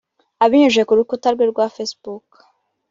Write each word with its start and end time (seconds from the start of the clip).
Abinyujije 0.43 0.83
ku 0.87 0.93
rukuta 0.99 1.27
rwe 1.35 1.45
rwa 1.51 1.65
facebook 1.75 2.27